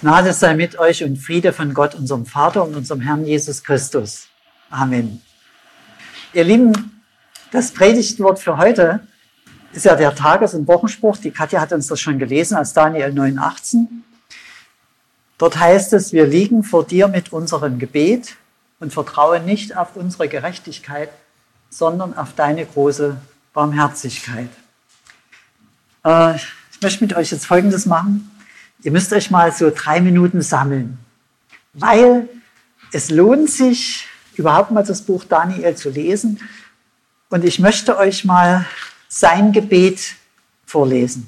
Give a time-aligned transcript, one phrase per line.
[0.00, 4.26] Gnade sei mit euch und Friede von Gott, unserem Vater und unserem Herrn Jesus Christus.
[4.68, 5.22] Amen.
[6.32, 7.00] Ihr Lieben,
[7.52, 9.06] das Predigtwort für heute
[9.72, 11.18] ist ja der Tages- und Wochenspruch.
[11.18, 13.86] Die Katja hat uns das schon gelesen als Daniel 9,18.
[15.38, 18.34] Dort heißt es, wir liegen vor dir mit unserem Gebet
[18.80, 21.10] und vertrauen nicht auf unsere Gerechtigkeit,
[21.70, 23.16] sondern auf deine große
[23.52, 24.50] Barmherzigkeit.
[26.04, 28.28] Äh, ich möchte mit euch jetzt Folgendes machen.
[28.82, 30.98] Ihr müsst euch mal so drei Minuten sammeln,
[31.72, 32.28] weil
[32.92, 34.06] es lohnt sich,
[34.36, 36.40] überhaupt mal das Buch Daniel zu lesen.
[37.30, 38.66] Und ich möchte euch mal
[39.08, 40.16] sein Gebet
[40.66, 41.26] vorlesen,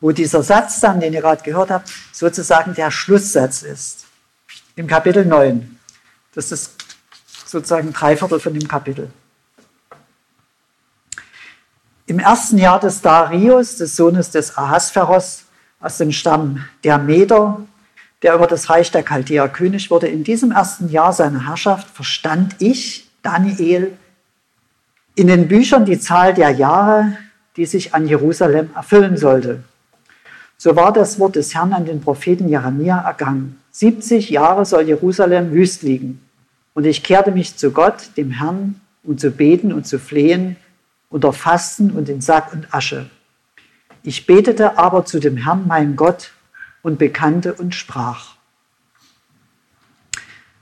[0.00, 4.06] wo dieser Satz dann, den ihr gerade gehört habt, sozusagen der Schlusssatz ist.
[4.76, 5.78] Im Kapitel 9.
[6.34, 6.72] Das ist
[7.46, 9.10] sozusagen drei Viertel von dem Kapitel.
[12.06, 15.44] Im ersten Jahr des Darius, des Sohnes des Ahasveros,
[15.82, 17.60] aus dem Stamm der Meder,
[18.22, 20.06] der über das Reich der Chaldäer König wurde.
[20.06, 23.92] In diesem ersten Jahr seiner Herrschaft verstand ich, Daniel,
[25.14, 27.16] in den Büchern die Zahl der Jahre,
[27.56, 29.62] die sich an Jerusalem erfüllen sollte.
[30.56, 33.60] So war das Wort des Herrn an den Propheten Jeremia ergangen.
[33.72, 36.20] 70 Jahre soll Jerusalem wüst liegen.
[36.74, 40.56] Und ich kehrte mich zu Gott, dem Herrn, um zu beten und zu flehen
[41.10, 43.10] unter Fasten und in Sack und Asche.
[44.02, 46.32] Ich betete aber zu dem Herrn, mein Gott,
[46.82, 48.34] und bekannte und sprach.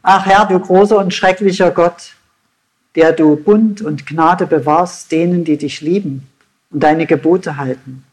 [0.02, 2.14] Ach Herr, du großer und schrecklicher Gott,
[2.94, 6.28] der du Bund und Gnade bewahrst denen, die dich lieben
[6.70, 8.04] und deine Gebote halten.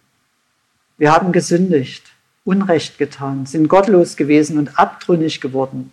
[0.97, 2.13] Wir haben gesündigt,
[2.45, 5.91] Unrecht getan, sind gottlos gewesen und abtrünnig geworden.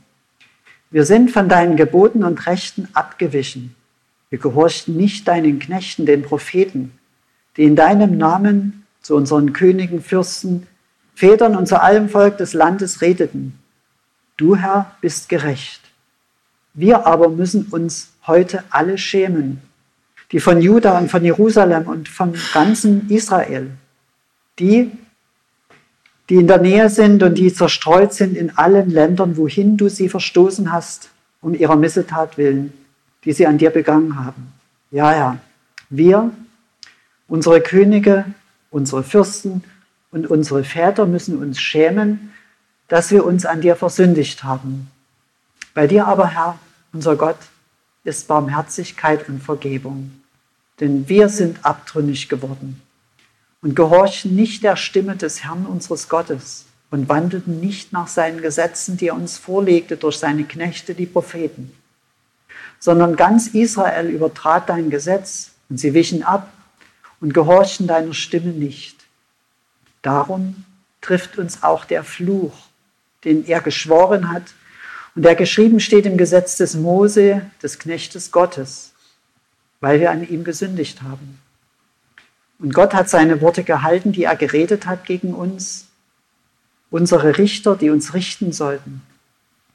[0.90, 3.74] Wir sind von deinen Geboten und Rechten abgewichen.
[4.30, 6.96] Wir gehorchten nicht deinen Knechten, den Propheten,
[7.56, 10.66] die in deinem Namen zu unseren Königen, Fürsten,
[11.14, 13.56] Vätern und zu allem Volk des Landes redeten.
[14.36, 15.80] Du, Herr, bist gerecht.
[16.72, 19.60] Wir aber müssen uns heute alle schämen,
[20.32, 23.70] die von Juda und von Jerusalem und vom ganzen Israel,
[24.58, 24.90] die,
[26.30, 30.08] die in der Nähe sind und die zerstreut sind in allen Ländern, wohin du sie
[30.08, 31.10] verstoßen hast,
[31.42, 32.72] um ihrer Missetat willen,
[33.24, 34.52] die sie an dir begangen haben.
[34.90, 35.38] Ja, ja,
[35.90, 36.32] wir,
[37.28, 38.24] unsere Könige,
[38.74, 39.62] Unsere Fürsten
[40.10, 42.32] und unsere Väter müssen uns schämen,
[42.88, 44.90] dass wir uns an dir versündigt haben.
[45.74, 46.58] Bei dir aber, Herr,
[46.92, 47.36] unser Gott,
[48.02, 50.10] ist Barmherzigkeit und Vergebung.
[50.80, 52.82] Denn wir sind abtrünnig geworden
[53.62, 58.96] und gehorchen nicht der Stimme des Herrn unseres Gottes und wandelten nicht nach seinen Gesetzen,
[58.96, 61.72] die er uns vorlegte durch seine Knechte, die Propheten,
[62.80, 66.50] sondern ganz Israel übertrat dein Gesetz und sie wichen ab
[67.24, 68.96] und gehorchen deiner Stimme nicht.
[70.02, 70.66] Darum
[71.00, 72.52] trifft uns auch der Fluch,
[73.24, 74.42] den er geschworen hat
[75.14, 78.92] und der geschrieben steht im Gesetz des Mose, des Knechtes Gottes,
[79.80, 81.40] weil wir an ihm gesündigt haben.
[82.58, 85.86] Und Gott hat seine Worte gehalten, die er geredet hat gegen uns,
[86.90, 89.00] unsere Richter, die uns richten sollten,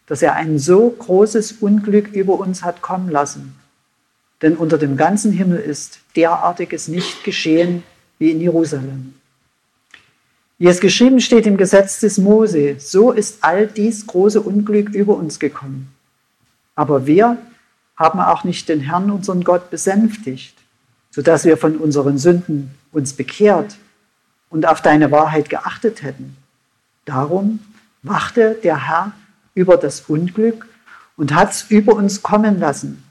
[0.06, 3.60] dass er ein so großes Unglück über uns hat kommen lassen,
[4.42, 7.84] denn unter dem ganzen Himmel ist derartiges nicht geschehen
[8.18, 9.14] wie in Jerusalem.
[10.58, 15.16] Wie es geschrieben steht im Gesetz des Mose, so ist all dies große Unglück über
[15.16, 15.94] uns gekommen.
[16.76, 17.38] Aber wir
[17.96, 20.56] haben auch nicht den Herrn, unseren Gott, besänftigt,
[21.12, 23.78] sodass wir von unseren Sünden uns bekehrt
[24.50, 26.36] und auf deine Wahrheit geachtet hätten.
[27.06, 27.60] Darum
[28.04, 29.12] wachte der Herr
[29.54, 30.68] über das Unglück
[31.18, 33.04] und hat es über uns kommen lassen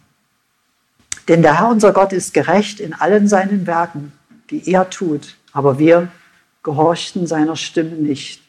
[1.29, 4.13] denn der Herr unser Gott ist gerecht in allen seinen Werken,
[4.51, 6.09] die er tut, aber wir
[6.63, 8.43] gehorchten seiner Stimme nicht.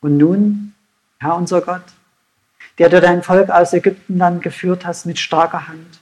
[0.00, 0.74] Und nun,
[1.18, 1.84] Herr unser Gott,
[2.78, 6.00] der du dein Volk aus Ägyptenland geführt hast mit starker Hand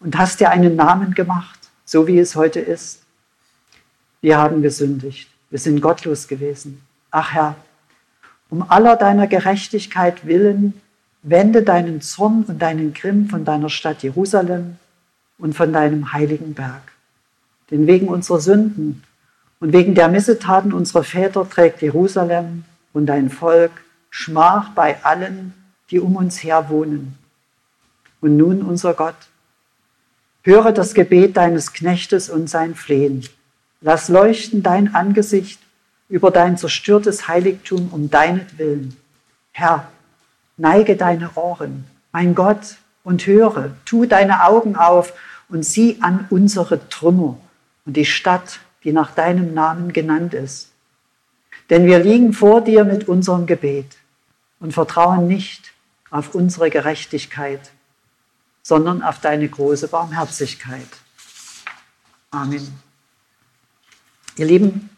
[0.00, 3.02] und hast dir einen Namen gemacht, so wie es heute ist.
[4.20, 6.82] Wir haben gesündigt, wir sind gottlos gewesen.
[7.10, 7.56] Ach Herr,
[8.50, 10.80] um aller deiner Gerechtigkeit willen,
[11.22, 14.78] wende deinen Zorn und deinen Grimm von deiner Stadt Jerusalem
[15.38, 16.92] und von deinem heiligen Berg.
[17.70, 19.02] Denn wegen unserer Sünden
[19.60, 23.72] und wegen der Missetaten unserer Väter trägt Jerusalem und dein Volk
[24.10, 25.54] Schmach bei allen,
[25.90, 27.18] die um uns her wohnen.
[28.20, 29.16] Und nun, unser Gott,
[30.42, 33.26] höre das Gebet deines Knechtes und sein Flehen.
[33.80, 35.60] Lass leuchten dein Angesicht
[36.08, 38.96] über dein zerstörtes Heiligtum um deinetwillen.
[39.52, 39.90] Herr,
[40.56, 45.12] neige deine Ohren, mein Gott, und höre, tu deine Augen auf
[45.48, 47.38] und sieh an unsere Trümmer
[47.86, 50.70] und die Stadt, die nach deinem Namen genannt ist.
[51.70, 53.96] Denn wir liegen vor dir mit unserem Gebet
[54.58, 55.72] und vertrauen nicht
[56.10, 57.70] auf unsere Gerechtigkeit,
[58.62, 60.88] sondern auf deine große Barmherzigkeit.
[62.30, 62.72] Amen.
[64.36, 64.90] Ihr Lieben,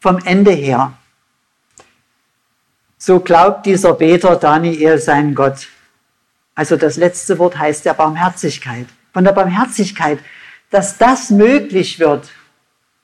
[0.00, 0.92] vom Ende her,
[2.96, 5.68] so glaubt dieser Beter Daniel seinen Gott.
[6.58, 8.86] Also das letzte Wort heißt der Barmherzigkeit.
[9.12, 10.18] Von der Barmherzigkeit,
[10.70, 12.32] dass das möglich wird,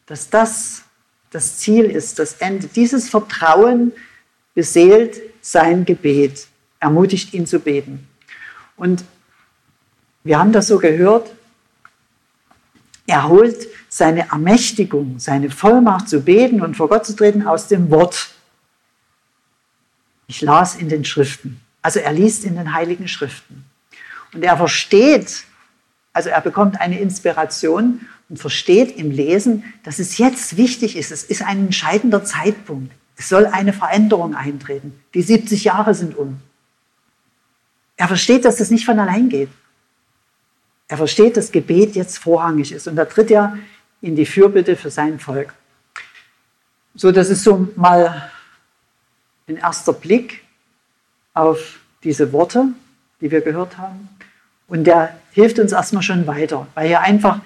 [0.06, 0.82] dass das
[1.30, 2.66] das Ziel ist, das Ende.
[2.66, 3.92] Dieses Vertrauen
[4.54, 6.48] beseelt sein Gebet,
[6.80, 8.08] ermutigt ihn zu beten.
[8.76, 9.04] Und
[10.24, 11.30] wir haben das so gehört,
[13.06, 17.88] er holt seine Ermächtigung, seine Vollmacht zu beten und vor Gott zu treten aus dem
[17.92, 18.30] Wort.
[20.26, 21.63] Ich las in den Schriften.
[21.84, 23.66] Also er liest in den heiligen Schriften.
[24.32, 25.44] Und er versteht,
[26.14, 28.00] also er bekommt eine Inspiration
[28.30, 31.12] und versteht im Lesen, dass es jetzt wichtig ist.
[31.12, 32.90] Es ist ein entscheidender Zeitpunkt.
[33.18, 34.98] Es soll eine Veränderung eintreten.
[35.12, 36.40] Die 70 Jahre sind um.
[37.98, 39.50] Er versteht, dass das nicht von allein geht.
[40.88, 42.88] Er versteht, dass Gebet jetzt vorrangig ist.
[42.88, 43.58] Und da tritt er
[44.00, 45.52] in die Fürbitte für sein Volk.
[46.94, 48.30] So, das ist so mal
[49.46, 50.43] ein erster Blick
[51.34, 52.68] auf diese Worte,
[53.20, 54.08] die wir gehört haben.
[54.68, 57.40] Und der hilft uns erstmal schon weiter, weil hier einfach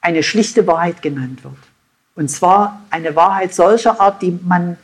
[0.00, 1.56] eine schlichte Wahrheit genannt wird.
[2.14, 4.78] Und zwar eine Wahrheit solcher Art, die man,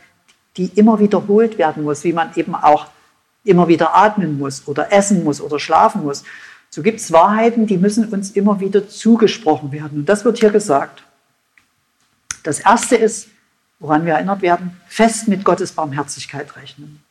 [0.55, 2.87] die immer wiederholt werden muss, wie man eben auch
[3.43, 6.23] immer wieder atmen muss oder essen muss oder schlafen muss.
[6.69, 9.99] So gibt es Wahrheiten, die müssen uns immer wieder zugesprochen werden.
[9.99, 11.03] Und das wird hier gesagt.
[12.43, 13.29] Das erste ist,
[13.79, 17.01] woran wir erinnert werden, fest mit Gottes Barmherzigkeit rechnen.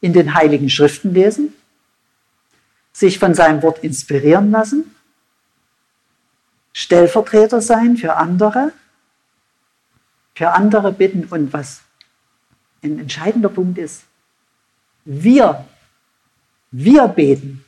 [0.00, 1.52] In den heiligen Schriften lesen,
[2.92, 4.94] sich von seinem Wort inspirieren lassen,
[6.72, 8.72] Stellvertreter sein für andere,
[10.34, 11.24] für andere bitten.
[11.24, 11.82] Und was
[12.82, 14.04] ein entscheidender Punkt ist,
[15.04, 15.64] wir,
[16.70, 17.64] wir beten.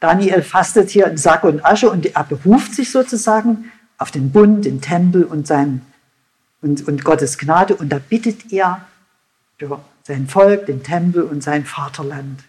[0.00, 4.64] Daniel fastet hier in Sack und Asche und er beruft sich sozusagen auf den Bund,
[4.64, 5.80] den Tempel und, sein,
[6.62, 7.76] und, und Gottes Gnade.
[7.76, 8.86] Und da bittet er
[9.58, 12.44] für sein Volk, den Tempel und sein Vaterland.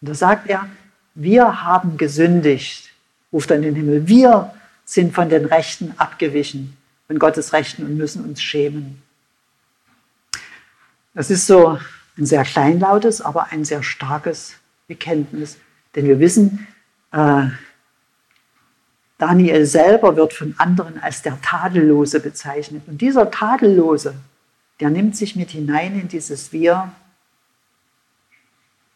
[0.00, 0.68] Und da sagt er,
[1.14, 2.90] wir haben gesündigt,
[3.32, 4.52] ruft er in den Himmel, wir
[4.84, 6.76] sind von den Rechten abgewichen,
[7.06, 9.02] von Gottes Rechten und müssen uns schämen.
[11.14, 11.78] Das ist so
[12.18, 14.54] ein sehr kleinlautes, aber ein sehr starkes
[14.86, 15.56] Bekenntnis,
[15.94, 16.66] denn wir wissen,
[17.12, 17.46] äh,
[19.18, 22.82] Daniel selber wird von anderen als der Tadellose bezeichnet.
[22.86, 24.14] Und dieser Tadellose,
[24.80, 26.92] der nimmt sich mit hinein in dieses Wir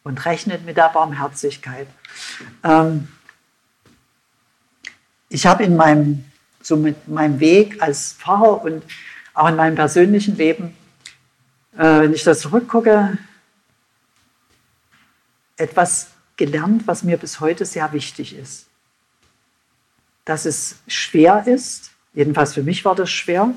[0.03, 1.87] und rechnet mit der Barmherzigkeit.
[2.63, 3.07] Ähm,
[5.29, 6.25] ich habe in meinem,
[6.61, 8.83] so mit meinem Weg als Pfarrer und
[9.33, 10.75] auch in meinem persönlichen Leben,
[11.73, 13.17] äh, wenn ich da zurückgucke,
[15.57, 18.67] etwas gelernt, was mir bis heute sehr wichtig ist.
[20.25, 23.53] Dass es schwer ist, jedenfalls für mich war das schwer,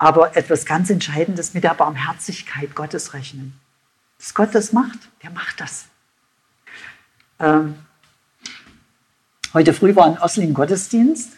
[0.00, 3.60] aber etwas ganz Entscheidendes mit der Barmherzigkeit Gottes rechnen.
[4.18, 5.84] Dass Gott das macht, der macht das.
[7.38, 7.74] Ähm,
[9.52, 11.32] heute früh war in Oslo ein Gottesdienst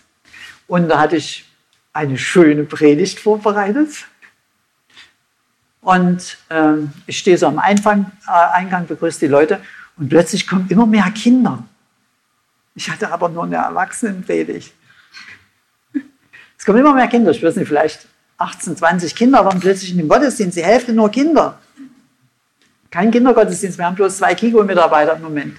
[0.69, 1.45] und da hatte ich
[1.93, 4.07] eine schöne Predigt vorbereitet.
[5.81, 9.61] Und ähm, ich stehe so am Eingang, äh, Eingang, begrüße die Leute
[9.97, 11.65] und plötzlich kommen immer mehr Kinder.
[12.77, 14.73] Ich hatte aber nur eine Erwachsenenpredigt.
[16.57, 17.33] Es kommen immer mehr Kinder.
[17.33, 18.07] Ich weiß nicht, vielleicht
[18.43, 20.57] 18, 20 Kinder waren plötzlich in dem Gottesdienst.
[20.57, 21.59] Die Hälfte nur Kinder.
[22.91, 23.79] Kein Kindergottesdienst.
[23.79, 25.57] Wir haben bloß zwei Kiko-Mitarbeiter im Moment.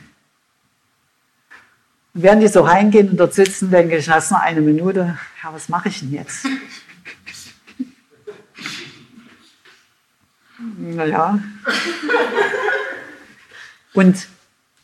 [2.14, 5.18] Und während die so reingehen und dort sitzen, denke ich, hast noch eine Minute.
[5.44, 6.46] Ja, was mache ich denn jetzt?
[10.78, 11.40] naja.
[13.94, 14.28] Und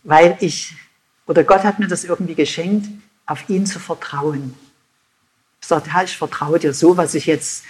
[0.04, 0.76] weil ich,
[1.28, 2.88] oder Gott hat mir das irgendwie geschenkt,
[3.28, 4.56] auf ihn zu vertrauen.
[5.62, 7.64] Ich sagte, Herr, ich vertraue dir so, was ich jetzt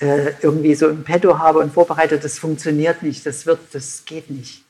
[0.00, 4.30] äh, irgendwie so im Petto habe und vorbereitet, das funktioniert nicht, das wird, das geht
[4.30, 4.64] nicht.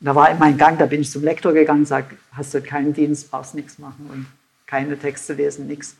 [0.00, 2.62] Und da war in meinem Gang, da bin ich zum Lektor gegangen, sage, hast du
[2.62, 4.26] keinen Dienst, brauchst nichts machen und
[4.66, 5.96] keine Texte lesen, nichts.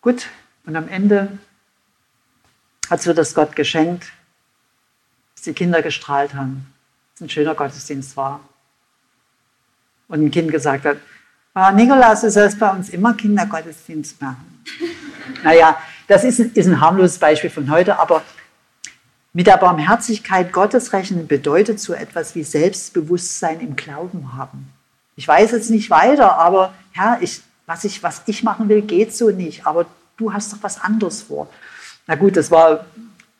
[0.00, 0.26] Gut,
[0.64, 1.38] und am Ende
[2.88, 4.12] hat mir das Gott geschenkt,
[5.34, 6.66] dass die Kinder gestrahlt haben
[7.16, 8.40] es ein schöner Gottesdienst war.
[10.08, 10.98] Und ein Kind gesagt hat,
[11.54, 14.64] oh, Nikolaus, du sollst bei uns immer Kindergottesdienst machen.
[15.42, 18.22] naja, das ist, ist ein harmloses Beispiel von heute, aber
[19.32, 24.72] mit der Barmherzigkeit Gottes rechnen bedeutet so etwas wie Selbstbewusstsein im Glauben haben.
[25.14, 29.14] Ich weiß jetzt nicht weiter, aber Herr, ich, was, ich, was ich machen will, geht
[29.14, 29.66] so nicht.
[29.66, 29.86] Aber
[30.16, 31.48] du hast doch was anderes vor.
[32.06, 32.86] Na gut, das war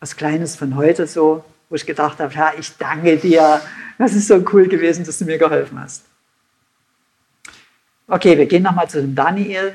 [0.00, 3.60] was Kleines von heute so, wo ich gedacht habe, Herr, ich danke dir.
[3.98, 6.04] Das ist so cool gewesen, dass du mir geholfen hast.
[8.06, 9.72] Okay, wir gehen nochmal zu dem Daniel.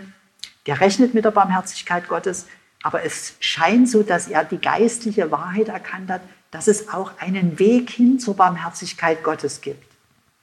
[0.67, 2.45] Der rechnet mit der Barmherzigkeit Gottes,
[2.83, 7.59] aber es scheint so, dass er die geistliche Wahrheit erkannt hat, dass es auch einen
[7.59, 9.85] Weg hin zur Barmherzigkeit Gottes gibt.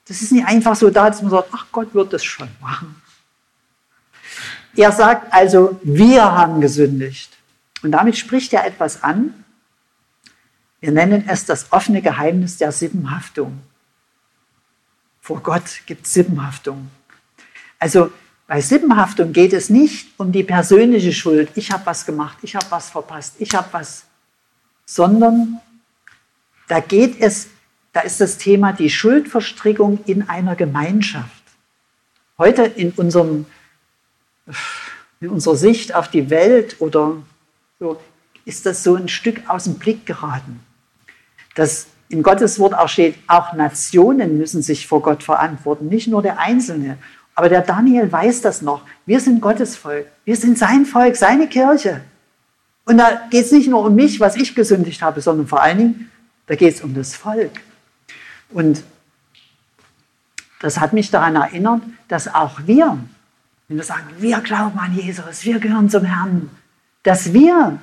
[0.06, 3.00] Das ist nicht einfach so da, dass man sagt, ach Gott wird das schon machen.
[4.74, 7.36] Er sagt also, wir haben gesündigt.
[7.82, 9.44] Und damit spricht er etwas an.
[10.80, 13.60] Wir nennen es das offene Geheimnis der Sippenhaftung.
[15.20, 16.90] Vor Gott gibt es Sippenhaftung.
[17.78, 18.10] Also
[18.48, 21.50] bei Sippenhaftung geht es nicht um die persönliche Schuld.
[21.54, 24.06] Ich habe was gemacht, ich habe was verpasst, ich habe was,
[24.86, 25.60] sondern
[26.66, 27.48] da geht es,
[27.92, 31.42] da ist das Thema die Schuldverstrickung in einer Gemeinschaft.
[32.38, 33.44] Heute in, unserem,
[35.20, 37.16] in unserer Sicht auf die Welt oder
[37.78, 38.00] so
[38.46, 40.60] ist das so ein Stück aus dem Blick geraten.
[41.54, 46.22] Dass in Gottes Wort auch steht, auch Nationen müssen sich vor Gott verantworten, nicht nur
[46.22, 46.96] der Einzelne.
[47.38, 48.82] Aber der Daniel weiß das noch.
[49.06, 50.08] Wir sind Gottes Volk.
[50.24, 52.00] Wir sind sein Volk, seine Kirche.
[52.84, 55.78] Und da geht es nicht nur um mich, was ich gesündigt habe, sondern vor allen
[55.78, 56.10] Dingen
[56.46, 57.52] da geht es um das Volk.
[58.50, 58.82] Und
[60.58, 62.98] das hat mich daran erinnert, dass auch wir,
[63.68, 66.50] wenn wir sagen, wir glauben an Jesus, wir gehören zum Herrn,
[67.04, 67.78] dass wir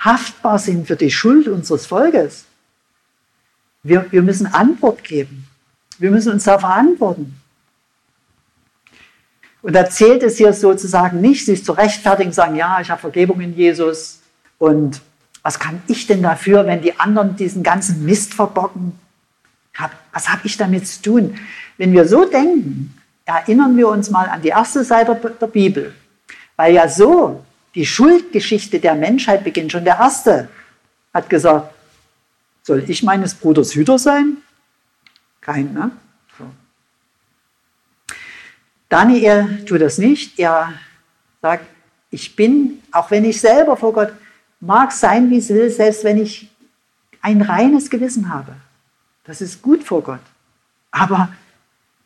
[0.00, 2.44] haftbar sind für die Schuld unseres Volkes.
[3.84, 5.46] Wir, wir müssen Antwort geben.
[6.00, 7.39] Wir müssen uns da verantworten.
[9.62, 13.40] Und da zählt es hier sozusagen nicht, sich zu rechtfertigen, sagen, ja, ich habe Vergebung
[13.40, 14.20] in Jesus
[14.58, 15.00] und
[15.42, 18.98] was kann ich denn dafür, wenn die anderen diesen ganzen Mist verbocken?
[20.12, 21.38] Was habe ich damit zu tun?
[21.78, 25.94] Wenn wir so denken, erinnern wir uns mal an die erste Seite der Bibel,
[26.56, 27.42] weil ja so
[27.74, 29.72] die Schuldgeschichte der Menschheit beginnt.
[29.72, 30.48] Schon der Erste
[31.14, 31.72] hat gesagt,
[32.62, 34.38] soll ich meines Bruders Hüter sein?
[35.40, 35.90] Kein, ne?
[38.90, 40.38] Daniel tut das nicht.
[40.38, 40.74] Er
[41.40, 41.64] sagt,
[42.10, 44.12] ich bin, auch wenn ich selber vor Gott
[44.60, 46.50] mag sein, wie es will, selbst wenn ich
[47.22, 48.52] ein reines Gewissen habe.
[49.24, 50.20] Das ist gut vor Gott.
[50.90, 51.32] Aber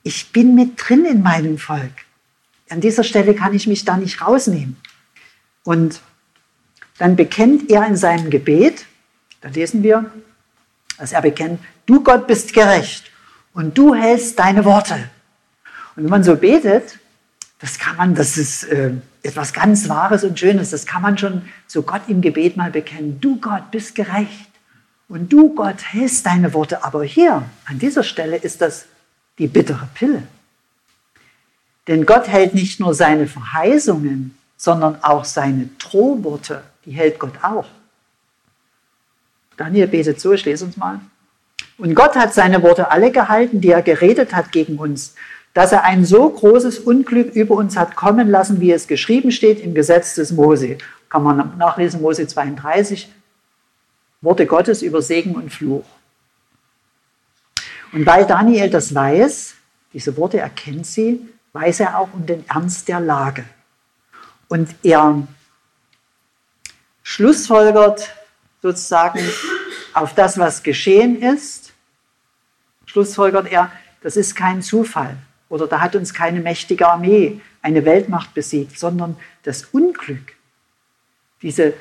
[0.03, 1.93] ich bin mit drin in meinem Volk.
[2.69, 4.77] An dieser Stelle kann ich mich da nicht rausnehmen.
[5.65, 6.01] Und
[6.99, 8.85] dann bekennt er in seinem Gebet,
[9.41, 10.11] da lesen wir,
[10.99, 13.11] dass er bekennt, du Gott bist gerecht
[13.55, 15.11] und du hältst deine Worte.
[15.97, 16.99] Und wenn man so betet,
[17.61, 21.43] das kann man, das ist äh, etwas ganz Wahres und Schönes, das kann man schon
[21.67, 23.21] so Gott im Gebet mal bekennen.
[23.21, 24.51] Du Gott bist gerecht
[25.09, 26.85] und du Gott hältst deine Worte.
[26.85, 28.87] Aber hier, an dieser Stelle, ist das
[29.39, 30.23] die bittere Pille.
[31.87, 37.67] Denn Gott hält nicht nur seine Verheißungen, sondern auch seine Drohworte, die hält Gott auch.
[39.57, 41.01] Daniel betet so, ich lese uns mal.
[41.77, 45.15] Und Gott hat seine Worte alle gehalten, die er geredet hat gegen uns
[45.55, 49.61] dass er ein so großes Unglück über uns hat kommen lassen, wie es geschrieben steht
[49.61, 50.79] im Gesetz des Mose.
[51.09, 53.09] Kann man nachlesen, Mose 32,
[54.21, 55.85] Worte Gottes über Segen und Fluch.
[57.93, 59.55] Und weil Daniel das weiß,
[59.93, 63.45] diese Worte erkennt sie, weiß er auch um den Ernst der Lage.
[64.49, 65.23] Und er
[67.05, 68.13] schlussfolgert
[68.61, 69.21] sozusagen
[69.93, 71.73] auf das, was geschehen ist,
[72.87, 73.71] schlussfolgert er,
[74.03, 75.17] das ist kein Zufall.
[75.49, 80.35] Oder da hat uns keine mächtige Armee, eine Weltmacht besiegt, sondern das Unglück,
[81.43, 81.75] diese,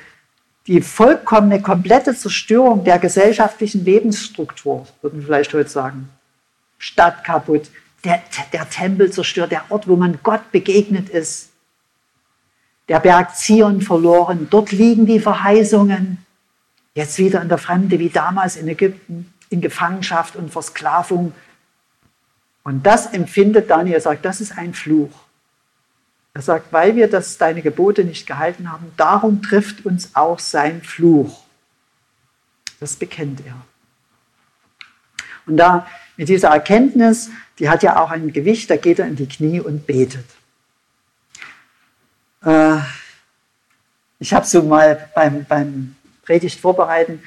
[0.67, 6.10] die vollkommene, komplette Zerstörung der gesellschaftlichen Lebensstruktur, würden wir vielleicht heute sagen.
[6.77, 7.70] Stadt kaputt,
[8.03, 11.50] der, der Tempel zerstört, der Ort, wo man Gott begegnet ist.
[12.89, 16.17] Der Berg Zion verloren, dort liegen die Verheißungen.
[16.96, 21.34] Jetzt wieder in der Fremde, wie damals in Ägypten, in Gefangenschaft und Versklavung
[22.63, 25.12] und das empfindet Daniel, sagt, das ist ein Fluch.
[26.34, 30.82] Er sagt, weil wir das, deine Gebote nicht gehalten haben, darum trifft uns auch sein
[30.82, 31.43] Fluch.
[32.79, 33.55] Das bekennt er.
[35.46, 37.29] Und da mit dieser Erkenntnis,
[37.60, 40.25] die hat ja auch ein Gewicht, da geht er in die Knie und betet.
[42.43, 42.77] Äh,
[44.20, 47.22] ich habe so mal beim, beim Predigt vorbereiten,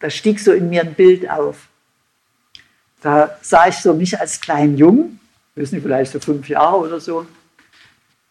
[0.00, 1.68] da stieg so in mir ein Bild auf.
[3.02, 5.20] Da sah ich so mich als kleinen Jungen,
[5.54, 7.26] wissen Sie, vielleicht so fünf Jahre oder so.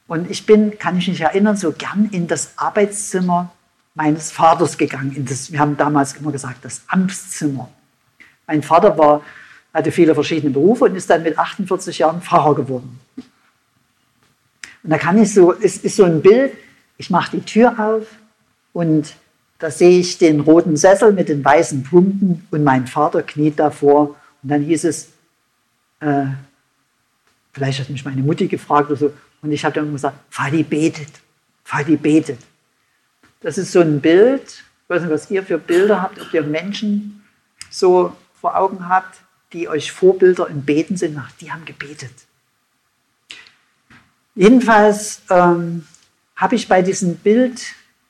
[0.07, 3.51] Und ich bin, kann ich mich erinnern, so gern in das Arbeitszimmer
[3.93, 5.13] meines Vaters gegangen.
[5.15, 7.69] In das, wir haben damals immer gesagt, das Amtszimmer.
[8.47, 9.21] Mein Vater war,
[9.73, 12.99] hatte viele verschiedene Berufe und ist dann mit 48 Jahren Pfarrer geworden.
[14.83, 16.53] Und da kann ich so, es ist so ein Bild,
[16.97, 18.07] ich mache die Tür auf
[18.73, 19.13] und
[19.59, 24.15] da sehe ich den roten Sessel mit den weißen Pumpen und mein Vater kniet davor.
[24.43, 25.09] Und dann hieß es,
[25.99, 26.25] äh,
[27.53, 31.09] vielleicht hat mich meine Mutti gefragt oder so, und ich habe dann gesagt, Fadi betet,
[31.63, 32.39] Fadi betet.
[33.41, 36.43] Das ist so ein Bild, ich weiß nicht, was ihr für Bilder habt, ob ihr
[36.43, 37.23] Menschen
[37.69, 39.19] so vor Augen habt,
[39.53, 42.13] die euch Vorbilder im Beten sind, ach, die haben gebetet.
[44.35, 45.85] Jedenfalls ähm,
[46.35, 47.61] habe ich bei diesem Bild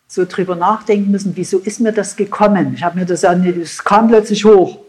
[0.08, 2.74] so drüber nachdenken müssen, wieso ist mir das gekommen?
[2.76, 4.80] Ich habe mir das, es kam plötzlich hoch.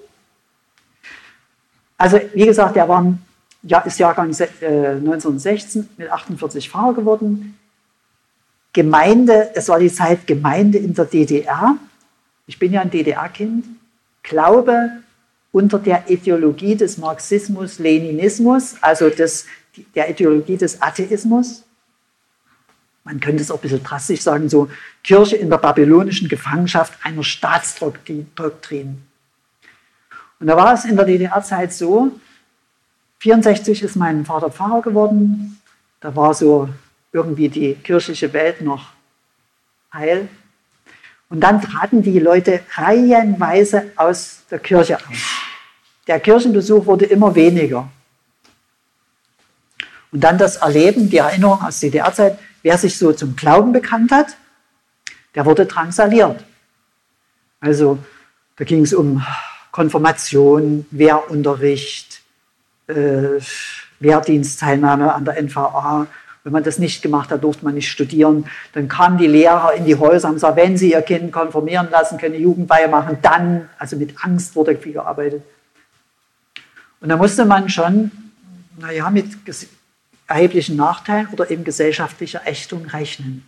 [2.02, 3.16] Also wie gesagt, er war,
[3.62, 7.56] ja, ist Jahrgang 1916 äh, mit 48 Pfarrer geworden.
[8.72, 11.76] Gemeinde, es war die Zeit Gemeinde in der DDR.
[12.48, 13.66] Ich bin ja ein DDR-Kind.
[14.24, 14.90] Glaube
[15.52, 19.46] unter der Ideologie des Marxismus, Leninismus, also des,
[19.94, 21.62] der Ideologie des Atheismus
[23.04, 24.68] man könnte es auch ein bisschen drastisch sagen, so
[25.02, 29.02] Kirche in der babylonischen Gefangenschaft einer Staatsdoktrin.
[30.42, 32.10] Und da war es in der DDR-Zeit so,
[33.20, 35.60] 64 ist mein Vater Pfarrer geworden,
[36.00, 36.68] da war so
[37.12, 38.88] irgendwie die kirchliche Welt noch
[39.94, 40.28] heil.
[41.28, 45.16] Und dann traten die Leute reihenweise aus der Kirche aus.
[46.08, 47.88] Der Kirchenbesuch wurde immer weniger.
[50.10, 54.36] Und dann das Erleben, die Erinnerung aus DDR-Zeit, wer sich so zum Glauben bekannt hat,
[55.36, 56.44] der wurde drangsaliert.
[57.60, 58.00] Also
[58.56, 59.24] da ging es um
[59.72, 62.20] Konfirmation, Wehrunterricht,
[62.86, 63.40] äh,
[63.98, 66.06] Wehrdienstteilnahme an der NVA.
[66.44, 68.46] Wenn man das nicht gemacht hat, durfte man nicht studieren.
[68.74, 72.18] Dann kamen die Lehrer in die Häuser und sagten, wenn Sie Ihr Kind konfirmieren lassen,
[72.18, 75.42] können Jugendweihe machen, dann, also mit Angst wurde viel gearbeitet.
[77.00, 78.10] Und da musste man schon,
[78.78, 79.26] naja, mit
[80.26, 83.46] erheblichen Nachteilen oder eben gesellschaftlicher Ächtung rechnen.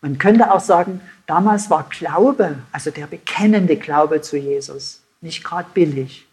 [0.00, 5.68] Man könnte auch sagen, damals war Glaube, also der bekennende Glaube zu Jesus, nicht gerade
[5.72, 6.26] billig.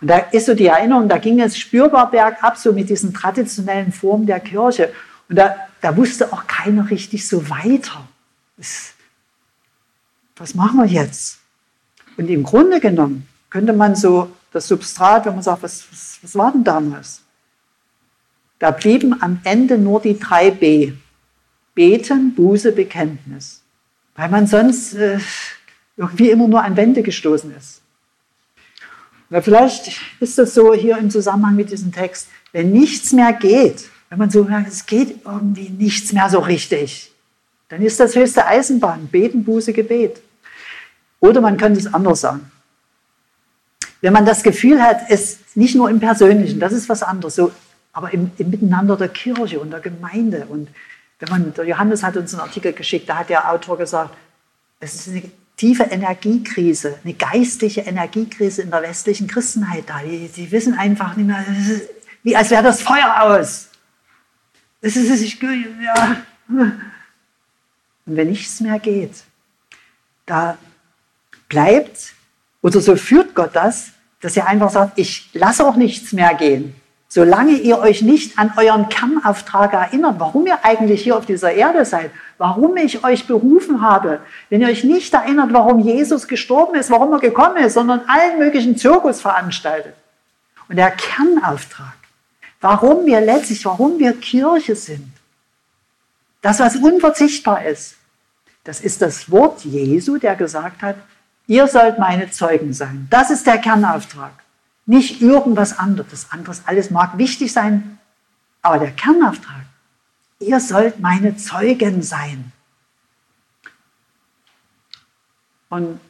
[0.00, 3.92] Und da ist so die Erinnerung, da ging es spürbar bergab, so mit diesen traditionellen
[3.92, 4.92] Formen der Kirche.
[5.28, 8.06] Und da, da wusste auch keiner richtig so weiter.
[8.56, 8.92] Das,
[10.36, 11.38] was machen wir jetzt?
[12.16, 16.34] Und im Grunde genommen könnte man so das Substrat, wenn man sagt, was, was, was
[16.34, 17.22] war denn damals?
[18.58, 20.92] Da blieben am Ende nur die drei B.
[21.74, 23.62] Beten, Buße, Bekenntnis.
[24.14, 25.18] Weil man sonst äh,
[25.96, 27.80] irgendwie immer nur an Wände gestoßen ist.
[29.30, 33.90] Oder vielleicht ist das so hier im Zusammenhang mit diesem Text, wenn nichts mehr geht,
[34.08, 37.12] wenn man so merkt, es geht irgendwie nichts mehr so richtig,
[37.68, 40.22] dann ist das höchste Eisenbahn, Beten, Buße, Gebet.
[41.18, 42.50] Oder man könnte es anders sagen.
[44.00, 47.50] Wenn man das Gefühl hat, es nicht nur im Persönlichen, das ist was anderes, so
[47.92, 50.46] aber im, im, Miteinander der Kirche und der Gemeinde.
[50.50, 50.68] Und
[51.18, 54.14] wenn man, der Johannes hat uns einen Artikel geschickt, da hat der Autor gesagt,
[54.80, 55.22] es ist eine
[55.56, 60.00] tiefe Energiekrise, eine geistliche Energiekrise in der westlichen Christenheit da.
[60.00, 61.44] Die, die wissen einfach nicht mehr,
[62.22, 63.68] wie als wäre das Feuer aus.
[64.80, 66.16] Es ist, ich, ja.
[66.48, 66.80] Und
[68.04, 69.24] wenn nichts mehr geht,
[70.26, 70.58] da
[71.48, 72.12] bleibt,
[72.62, 76.74] oder so führt Gott das, dass er einfach sagt, ich lasse auch nichts mehr gehen.
[77.08, 81.84] Solange ihr euch nicht an euren Kernauftrag erinnert, warum ihr eigentlich hier auf dieser Erde
[81.84, 84.20] seid, warum ich euch berufen habe,
[84.50, 88.38] wenn ihr euch nicht erinnert, warum Jesus gestorben ist, warum er gekommen ist, sondern allen
[88.38, 89.94] möglichen Zirkus veranstaltet.
[90.68, 91.96] Und der Kernauftrag,
[92.60, 95.12] warum wir letztlich, warum wir Kirche sind,
[96.42, 97.96] das, was unverzichtbar ist,
[98.64, 100.96] das ist das Wort Jesu, der gesagt hat,
[101.46, 103.06] ihr sollt meine Zeugen sein.
[103.10, 104.32] Das ist der Kernauftrag.
[104.86, 106.26] Nicht irgendwas anderes.
[106.30, 107.98] Anderes alles mag wichtig sein,
[108.62, 109.65] aber der Kernauftrag,
[110.38, 112.52] ihr sollt meine Zeugen sein.
[115.68, 116.00] Und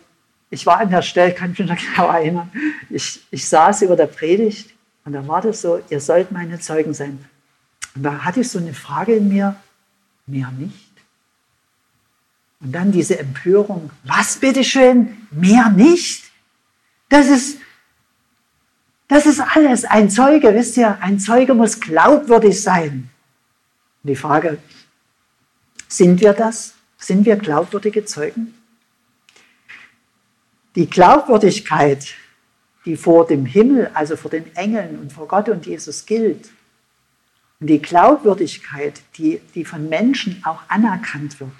[0.51, 2.51] ich war an der Stelle, kann ich mich noch genau erinnern,
[2.91, 6.95] ich, ich saß über der Predigt und da war das so, ihr sollt meine Zeugen
[6.95, 7.25] sein.
[7.95, 9.57] Und da hatte ich so eine Frage in mir,
[10.27, 10.91] mehr nicht.
[12.61, 16.25] Und dann diese Empörung, was bitteschön, mehr nicht?
[17.09, 17.59] Das ist,
[19.09, 19.85] das ist alles.
[19.85, 23.11] Ein Zeuge, wisst ihr, ein Zeuge muss glaubwürdig sein.
[24.07, 24.59] Und die Frage,
[25.89, 26.75] sind wir das?
[26.97, 28.55] Sind wir glaubwürdige Zeugen?
[30.77, 32.15] Die Glaubwürdigkeit,
[32.85, 36.51] die vor dem Himmel, also vor den Engeln und vor Gott und Jesus gilt,
[37.59, 41.51] und die Glaubwürdigkeit, die, die von Menschen auch anerkannt wird,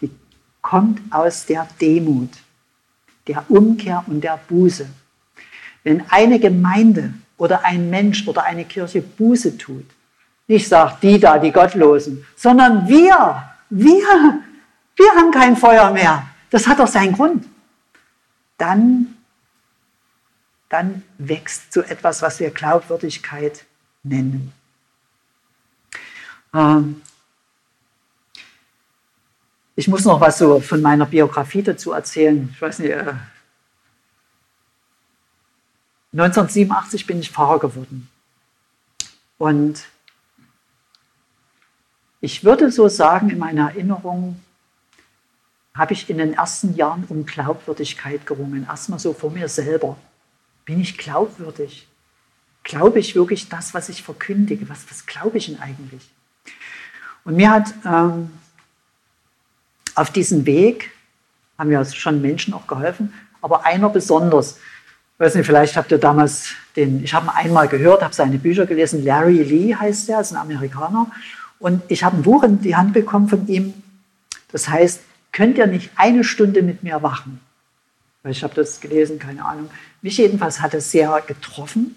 [0.00, 0.12] die
[0.60, 2.30] kommt aus der Demut,
[3.26, 4.88] der Umkehr und der Buße.
[5.82, 9.86] Wenn eine Gemeinde oder ein Mensch oder eine Kirche Buße tut,
[10.52, 14.42] nicht sagt die da, die Gottlosen, sondern wir, wir,
[14.96, 16.26] wir haben kein Feuer mehr.
[16.50, 17.46] Das hat doch seinen Grund.
[18.58, 19.16] Dann,
[20.68, 23.64] dann wächst so etwas, was wir Glaubwürdigkeit
[24.02, 24.52] nennen.
[26.54, 27.00] Ähm,
[29.74, 32.50] ich muss noch was so von meiner Biografie dazu erzählen.
[32.52, 33.14] Ich weiß nicht, äh,
[36.12, 38.10] 1987 bin ich Pfarrer geworden.
[39.38, 39.86] Und
[42.22, 44.40] ich würde so sagen, in meiner Erinnerung
[45.74, 48.64] habe ich in den ersten Jahren um Glaubwürdigkeit gerungen.
[48.68, 49.96] Erstmal so vor mir selber.
[50.64, 51.88] Bin ich glaubwürdig?
[52.62, 54.68] Glaube ich wirklich das, was ich verkündige?
[54.68, 56.08] Was, was glaube ich denn eigentlich?
[57.24, 58.30] Und mir hat ähm,
[59.96, 60.92] auf diesem Weg,
[61.58, 64.58] haben ja schon Menschen auch geholfen, aber einer besonders.
[65.14, 68.38] Ich weiß nicht, vielleicht habt ihr damals den, ich habe ihn einmal gehört, habe seine
[68.38, 71.10] Bücher gelesen, Larry Lee heißt er, ist ein Amerikaner.
[71.62, 73.72] Und ich habe ein Buch in die Hand bekommen von ihm,
[74.50, 77.40] das heißt, könnt ihr nicht eine Stunde mit mir wachen?
[78.24, 79.70] Ich habe das gelesen, keine Ahnung.
[80.02, 81.94] Mich jedenfalls hat es sehr getroffen.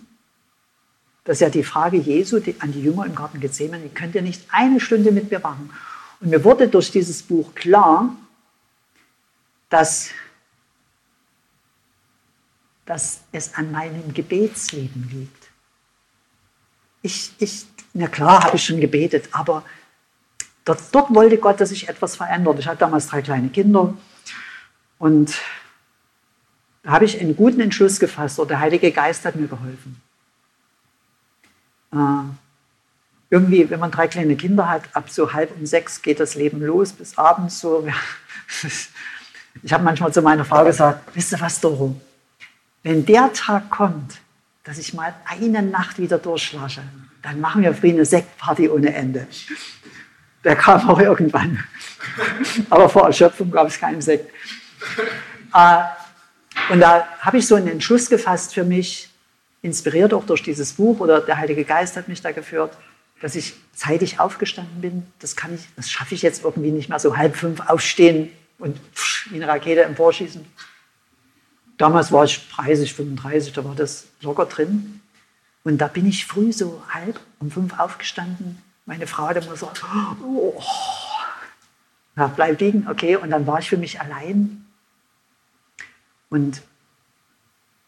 [1.23, 4.43] Das ist ja die Frage Jesu an die Jünger im Garten Gethsemane, könnt ihr nicht
[4.51, 5.71] eine Stunde mit mir wachen?
[6.19, 8.15] Und mir wurde durch dieses Buch klar,
[9.71, 10.12] dass,
[12.86, 15.44] dass es an meinem Gebetsleben liegt.
[17.05, 19.63] Ich, ich, na klar, habe ich schon gebetet, aber
[20.63, 22.57] dort, dort wollte Gott, dass sich etwas verändert.
[22.57, 23.93] Ich hatte damals drei kleine Kinder
[24.97, 25.35] und
[26.81, 30.01] da habe ich einen guten Entschluss gefasst und der Heilige Geist hat mir geholfen.
[31.93, 32.23] Äh,
[33.29, 36.59] irgendwie, wenn man drei kleine Kinder hat, ab so halb um sechs geht das Leben
[36.59, 37.87] los, bis abends so.
[39.61, 41.95] Ich habe manchmal zu meiner Frau gesagt, wisst ihr was, Doro,
[42.81, 44.19] wenn der Tag kommt,
[44.65, 46.82] dass ich mal eine Nacht wieder durchschlasche,
[47.21, 49.28] dann machen wir früh eine Sektparty ohne Ende.
[50.43, 51.63] Der kam auch irgendwann.
[52.69, 54.30] Aber vor Erschöpfung gab es keinen Sekt.
[55.54, 55.84] Äh,
[56.69, 59.10] und da habe ich so einen Entschluss gefasst für mich,
[59.62, 62.78] inspiriert auch durch dieses Buch oder der Heilige Geist hat mich da geführt
[63.21, 66.99] dass ich zeitig aufgestanden bin, das kann ich, das schaffe ich jetzt irgendwie nicht mehr
[66.99, 68.80] so halb fünf aufstehen und
[69.30, 70.45] wie eine Rakete emporschießen.
[71.77, 75.01] Damals war ich 30, 35, da war das locker drin.
[75.63, 78.61] Und da bin ich früh so halb um fünf aufgestanden.
[78.85, 79.69] Meine Frau hat immer so,
[80.23, 80.61] oh,
[82.15, 83.15] na, bleib liegen, okay.
[83.15, 84.65] Und dann war ich für mich allein.
[86.29, 86.61] Und,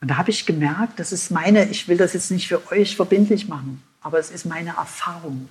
[0.01, 2.95] und da habe ich gemerkt, das ist meine, ich will das jetzt nicht für euch
[2.95, 5.49] verbindlich machen aber es ist meine Erfahrung,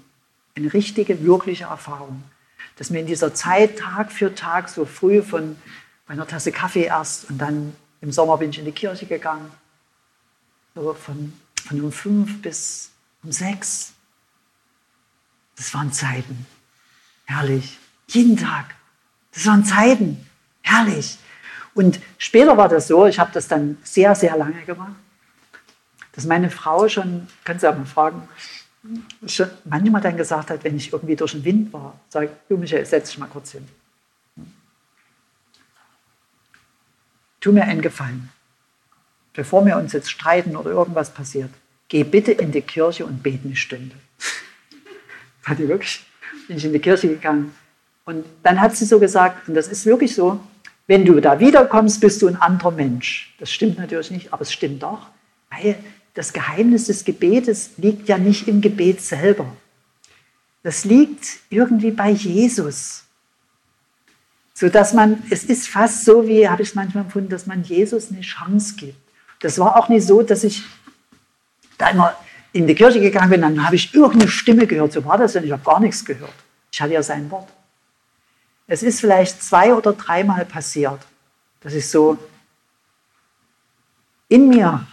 [0.57, 2.23] eine richtige, wirkliche Erfahrung,
[2.77, 5.57] dass mir in dieser Zeit Tag für Tag so früh von
[6.07, 9.51] einer Tasse Kaffee erst und dann im Sommer bin ich in die Kirche gegangen,
[10.75, 11.33] so von,
[11.67, 12.91] von um fünf bis
[13.23, 13.93] um sechs.
[15.57, 16.47] Das waren Zeiten,
[17.27, 18.75] herrlich, jeden Tag.
[19.33, 20.27] Das waren Zeiten,
[20.63, 21.19] herrlich.
[21.75, 24.97] Und später war das so, ich habe das dann sehr, sehr lange gemacht
[26.17, 28.27] dass meine Frau schon, kannst du auch mal fragen,
[29.27, 32.87] schon manchmal dann gesagt hat, wenn ich irgendwie durch den Wind war, sag, du Michael,
[32.87, 33.69] setz dich mal kurz hin.
[37.47, 38.29] Tu mir einen Gefallen.
[39.33, 41.51] Bevor wir uns jetzt streiten oder irgendwas passiert,
[41.87, 43.95] geh bitte in die Kirche und bete eine Stunde.
[45.45, 46.05] hat die wirklich,
[46.49, 47.55] bin ich in die Kirche gegangen.
[48.05, 50.41] Und dann hat sie so gesagt, und das ist wirklich so,
[50.89, 53.33] wenn du da wiederkommst, bist du ein anderer Mensch.
[53.39, 55.07] Das stimmt natürlich nicht, aber es stimmt doch,
[55.53, 55.77] weil
[56.15, 59.57] das Geheimnis des Gebetes liegt ja nicht im Gebet selber.
[60.65, 63.06] Das liegt irgendwie bei Jesus.
[64.59, 67.63] So dass man, es ist fast so, wie habe ich es manchmal empfunden, dass man
[67.63, 68.97] Jesus eine Chance gibt.
[69.41, 70.63] Das war auch nicht so, dass ich
[71.77, 72.17] da immer
[72.55, 74.95] in die Kirche gegangen bin, dann habe ich irgendeine Stimme gehört.
[74.95, 76.33] So war das ja, ich habe gar nichts gehört.
[76.73, 77.51] Ich hatte ja sein Wort.
[78.67, 81.01] Es ist vielleicht zwei oder dreimal passiert,
[81.61, 82.17] dass ich so
[84.29, 84.87] in mir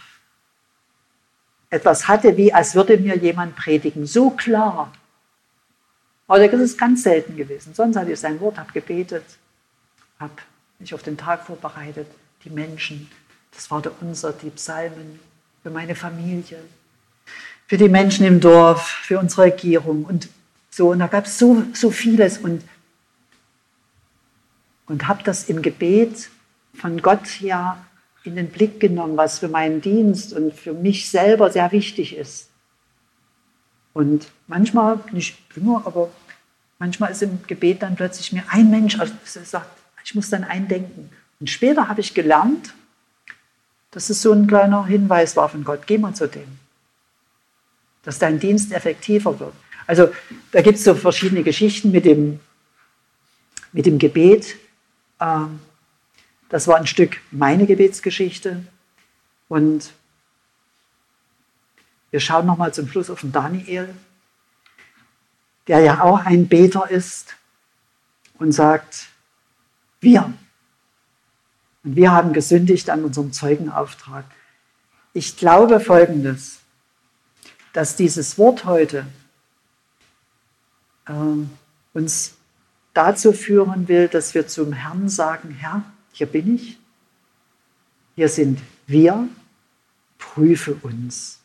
[1.70, 4.04] etwas hatte, wie als würde mir jemand predigen.
[4.04, 4.92] So klar.
[6.28, 7.72] Aber das ist ganz selten gewesen.
[7.72, 9.24] Sonst hatte ich sein Wort, habe gebetet,
[10.24, 10.42] habe
[10.78, 12.06] mich auf den Tag vorbereitet,
[12.44, 13.10] die Menschen.
[13.52, 15.20] Das war der unser, die Psalmen
[15.62, 16.58] für meine Familie,
[17.66, 20.28] für die Menschen im Dorf, für unsere Regierung und
[20.70, 20.90] so.
[20.90, 22.62] Und da gab es so, so vieles und,
[24.86, 26.28] und habe das im Gebet
[26.74, 27.84] von Gott ja
[28.24, 32.48] in den Blick genommen, was für meinen Dienst und für mich selber sehr wichtig ist.
[33.92, 36.10] Und manchmal, nicht immer, aber
[36.78, 41.10] manchmal ist im Gebet dann plötzlich mir ein Mensch, also sagt, ich muss dann eindenken.
[41.40, 42.74] Und später habe ich gelernt,
[43.90, 46.58] dass es so ein kleiner Hinweis war von Gott, geh mal zu dem.
[48.02, 49.54] Dass dein Dienst effektiver wird.
[49.86, 50.12] Also
[50.52, 52.40] da gibt es so verschiedene Geschichten mit dem,
[53.72, 54.56] mit dem Gebet.
[55.20, 55.60] Ähm,
[56.48, 58.64] das war ein Stück meine Gebetsgeschichte.
[59.48, 59.92] Und
[62.10, 63.94] wir schauen nochmal zum Schluss auf den Daniel,
[65.66, 67.36] der ja auch ein Beter ist
[68.38, 69.08] und sagt,
[70.04, 70.32] wir.
[71.82, 74.24] Und wir haben gesündigt an unserem Zeugenauftrag.
[75.12, 76.60] Ich glaube Folgendes,
[77.72, 79.06] dass dieses Wort heute
[81.06, 81.12] äh,
[81.92, 82.34] uns
[82.94, 86.78] dazu führen will, dass wir zum Herrn sagen, Herr, hier bin ich,
[88.14, 89.28] hier sind wir,
[90.18, 91.40] prüfe uns.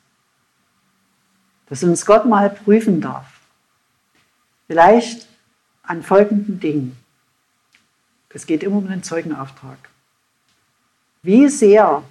[1.68, 3.28] Dass uns Gott mal prüfen darf.
[4.68, 5.28] Vielleicht
[5.84, 6.99] an folgenden Dingen.
[8.30, 9.78] Es geht immer um den Zeugenauftrag.
[11.24, 12.04] Wie sehr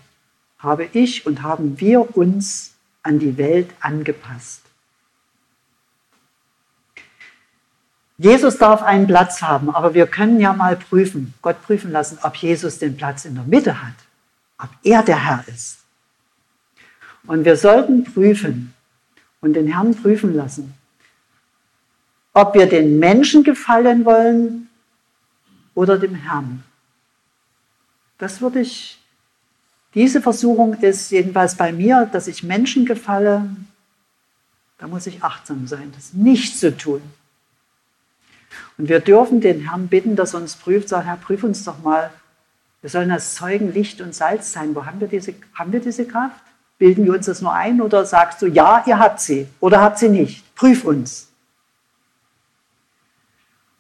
[0.59, 4.63] habe ich und haben wir uns an die Welt angepasst?
[8.19, 12.35] Jesus darf einen Platz haben, aber wir können ja mal prüfen, Gott prüfen lassen, ob
[12.35, 13.95] Jesus den Platz in der Mitte hat,
[14.59, 15.79] ob er der Herr ist.
[17.29, 18.75] Und wir sollten prüfen
[19.41, 20.75] und den Herrn prüfen lassen,
[22.33, 24.68] ob wir den Menschen gefallen wollen
[25.79, 26.65] oder dem Herrn.
[28.19, 28.99] Das würde ich,
[29.95, 33.49] diese Versuchung ist jedenfalls bei mir, dass ich Menschen gefalle,
[34.79, 37.01] da muss ich achtsam sein, das nicht zu tun.
[38.77, 41.81] Und wir dürfen den Herrn bitten, dass er uns prüft, sagen, Herr, prüf uns doch
[41.85, 42.11] mal.
[42.81, 44.75] Wir sollen als Zeugen Licht und Salz sein.
[44.75, 46.43] Wo haben wir diese, haben wir diese Kraft?
[46.79, 50.01] Bilden wir uns das nur ein oder sagst du, ja, ihr habt sie oder habt
[50.01, 50.57] sie nicht?
[50.57, 51.28] Prüf uns.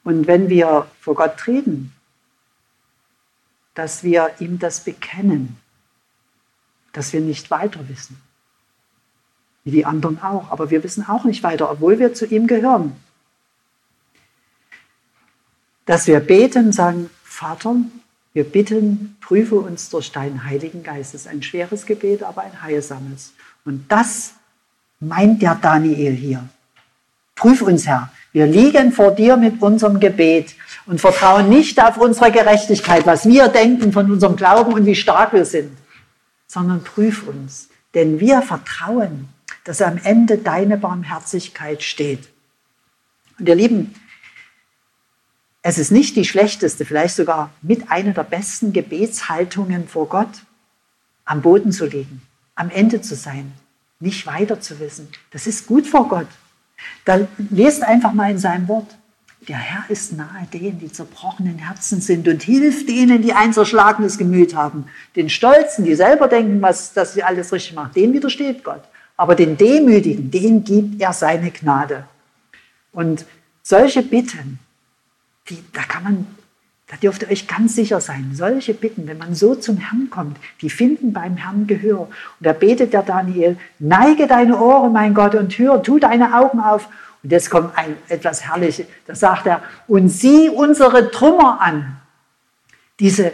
[0.09, 1.92] Und wenn wir vor Gott treten,
[3.75, 5.59] dass wir ihm das bekennen,
[6.94, 8.16] dass wir nicht weiter wissen.
[9.64, 12.97] Wie die anderen auch, aber wir wissen auch nicht weiter, obwohl wir zu ihm gehören
[15.88, 17.77] dass wir beten, sagen, Vater,
[18.35, 21.14] wir bitten, prüfe uns durch deinen Heiligen Geist.
[21.14, 23.33] Das ist ein schweres Gebet, aber ein heilsames.
[23.64, 24.35] Und das
[25.01, 26.47] meint der Daniel hier.
[27.35, 28.12] Prüf uns, Herr.
[28.33, 30.55] Wir liegen vor dir mit unserem Gebet
[30.87, 35.33] und vertrauen nicht auf unsere Gerechtigkeit, was wir denken von unserem Glauben und wie stark
[35.33, 35.77] wir sind,
[36.47, 37.69] sondern prüf uns.
[37.95, 39.29] Denn wir vertrauen,
[39.64, 42.29] dass am Ende deine Barmherzigkeit steht.
[43.38, 43.95] Und ihr Lieben,
[45.62, 50.43] es ist nicht die schlechteste, vielleicht sogar mit einer der besten Gebetshaltungen vor Gott,
[51.25, 52.23] am Boden zu liegen,
[52.55, 53.53] am Ende zu sein,
[54.01, 55.09] nicht weiter zu wissen.
[55.31, 56.29] Das ist gut vor Gott.
[57.05, 58.97] Dann lest einfach mal in seinem Wort.
[59.47, 64.19] Der Herr ist nahe denen, die zerbrochenen Herzen sind und hilft denen, die ein zerschlagenes
[64.19, 64.87] Gemüt haben.
[65.17, 68.83] Den Stolzen, die selber denken, was, dass sie alles richtig machen, denen widersteht Gott.
[69.17, 72.05] Aber den Demütigen, denen gibt er seine Gnade.
[72.93, 73.25] Und
[73.62, 74.59] solche Bitten,
[75.49, 76.27] die, da kann man,
[76.90, 80.38] da dürft ihr euch ganz sicher sein, solche Bitten, wenn man so zum Herrn kommt,
[80.62, 82.01] die finden beim Herrn Gehör.
[82.01, 86.61] Und da betet der Daniel, neige deine Ohren, mein Gott, und hör, tu deine Augen
[86.61, 86.88] auf.
[87.22, 91.98] Und jetzt kommt ein, etwas Herrliches, da sagt er, und sieh unsere Trümmer an.
[93.01, 93.33] Diese,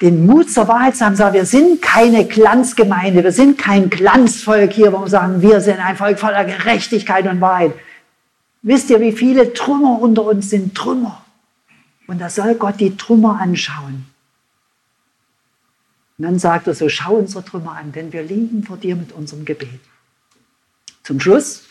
[0.00, 4.72] den Mut zur Wahrheit zu haben, sagen, wir sind keine Glanzgemeinde, wir sind kein Glanzvolk
[4.72, 7.72] hier, wo wir sagen, wir sind ein Volk voller Gerechtigkeit und Wahrheit.
[8.62, 10.74] Wisst ihr, wie viele Trümmer unter uns sind?
[10.74, 11.22] Trümmer.
[12.08, 14.06] Und da soll Gott die Trümmer anschauen.
[16.16, 19.12] Und dann sagt er so, schau unsere Trümmer an, denn wir liegen vor dir mit
[19.12, 19.78] unserem Gebet.
[21.04, 21.62] Zum Schluss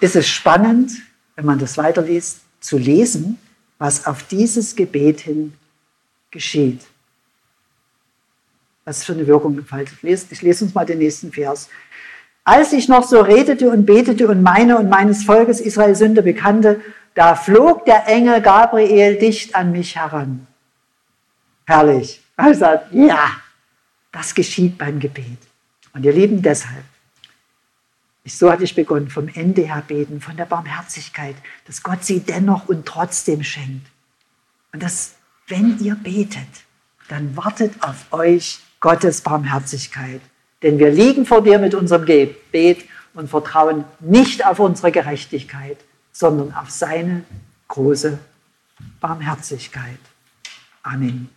[0.00, 0.92] ist es spannend,
[1.34, 3.38] wenn man das weiterliest, zu lesen,
[3.78, 5.54] was auf dieses Gebet hin
[6.30, 6.82] geschieht.
[8.84, 9.98] Was für eine Wirkung entfaltet.
[10.02, 11.68] Ich lese uns mal den nächsten Vers.
[12.44, 16.80] Als ich noch so redete und betete und meine und meines Volkes Israel Sünde bekannte,
[17.18, 20.46] da flog der Engel Gabriel dicht an mich heran.
[21.66, 22.22] Herrlich.
[22.36, 23.32] Er sagt, ja,
[24.12, 25.38] das geschieht beim Gebet.
[25.92, 26.84] Und ihr Lieben, deshalb,
[28.24, 31.34] so hatte ich begonnen, vom Ende her beten, von der Barmherzigkeit,
[31.66, 33.88] dass Gott sie dennoch und trotzdem schenkt.
[34.72, 35.16] Und dass,
[35.48, 36.46] wenn ihr betet,
[37.08, 40.20] dann wartet auf euch Gottes Barmherzigkeit.
[40.62, 45.78] Denn wir liegen vor dir mit unserem Gebet und vertrauen nicht auf unsere Gerechtigkeit,
[46.18, 47.22] sondern auf seine
[47.68, 48.18] große
[49.00, 50.00] Barmherzigkeit.
[50.82, 51.28] Amen.